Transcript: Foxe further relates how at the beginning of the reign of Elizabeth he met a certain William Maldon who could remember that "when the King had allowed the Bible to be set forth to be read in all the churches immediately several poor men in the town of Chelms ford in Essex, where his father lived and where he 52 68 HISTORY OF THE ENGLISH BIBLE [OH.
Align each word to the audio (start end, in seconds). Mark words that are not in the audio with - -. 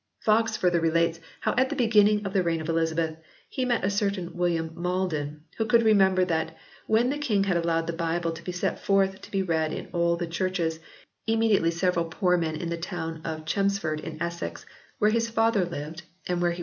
Foxe 0.25 0.57
further 0.57 0.79
relates 0.79 1.19
how 1.41 1.53
at 1.59 1.69
the 1.69 1.75
beginning 1.75 2.25
of 2.25 2.33
the 2.33 2.41
reign 2.41 2.59
of 2.59 2.67
Elizabeth 2.69 3.17
he 3.47 3.65
met 3.65 3.85
a 3.85 3.89
certain 3.91 4.35
William 4.35 4.71
Maldon 4.75 5.41
who 5.59 5.65
could 5.67 5.83
remember 5.83 6.25
that 6.25 6.57
"when 6.87 7.11
the 7.11 7.19
King 7.19 7.43
had 7.43 7.55
allowed 7.55 7.85
the 7.85 7.93
Bible 7.93 8.31
to 8.31 8.43
be 8.43 8.51
set 8.51 8.79
forth 8.79 9.21
to 9.21 9.29
be 9.29 9.43
read 9.43 9.71
in 9.71 9.89
all 9.93 10.15
the 10.17 10.25
churches 10.25 10.79
immediately 11.27 11.69
several 11.69 12.05
poor 12.05 12.35
men 12.35 12.55
in 12.55 12.69
the 12.69 12.77
town 12.77 13.21
of 13.23 13.45
Chelms 13.45 13.77
ford 13.79 13.99
in 13.99 14.19
Essex, 14.19 14.65
where 14.97 15.11
his 15.11 15.29
father 15.29 15.63
lived 15.65 15.75
and 15.75 15.77
where 15.77 15.91
he 15.91 15.97
52 15.97 15.99
68 15.99 16.09
HISTORY 16.09 16.09
OF 16.09 16.09
THE 16.09 16.31
ENGLISH 16.31 16.39
BIBLE 16.39 16.47
[OH. 16.47 16.57